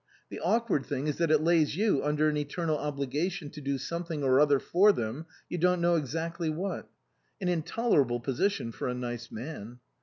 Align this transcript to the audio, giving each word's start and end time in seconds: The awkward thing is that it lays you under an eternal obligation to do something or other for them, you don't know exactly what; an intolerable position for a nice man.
The 0.31 0.39
awkward 0.39 0.83
thing 0.87 1.05
is 1.05 1.17
that 1.17 1.29
it 1.29 1.43
lays 1.43 1.75
you 1.77 2.03
under 2.03 2.27
an 2.27 2.35
eternal 2.35 2.75
obligation 2.75 3.51
to 3.51 3.61
do 3.61 3.77
something 3.77 4.23
or 4.23 4.39
other 4.39 4.57
for 4.57 4.91
them, 4.91 5.27
you 5.47 5.59
don't 5.59 5.79
know 5.79 5.93
exactly 5.93 6.49
what; 6.49 6.89
an 7.39 7.49
intolerable 7.49 8.19
position 8.19 8.71
for 8.71 8.87
a 8.87 8.95
nice 8.95 9.31
man. 9.31 9.79